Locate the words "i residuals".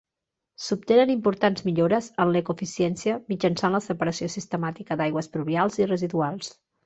5.85-6.51